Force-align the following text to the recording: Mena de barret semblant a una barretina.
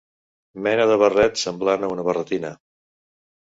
Mena 0.67 0.87
de 0.93 0.95
barret 1.03 1.39
semblant 1.43 1.87
a 1.87 1.93
una 1.99 2.09
barretina. 2.11 2.55